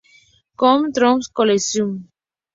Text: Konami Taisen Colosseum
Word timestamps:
Konami 0.59 0.89
Taisen 0.93 1.19
Colosseum 1.37 1.91